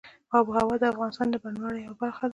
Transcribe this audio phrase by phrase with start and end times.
[0.37, 2.29] آب وهوا د افغانستان د بڼوالۍ یوه برخه ده.